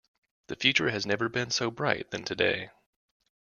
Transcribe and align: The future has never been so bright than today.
The 0.47 0.55
future 0.55 0.89
has 0.89 1.05
never 1.05 1.29
been 1.29 1.51
so 1.51 1.69
bright 1.69 2.09
than 2.09 2.23
today. 2.23 2.71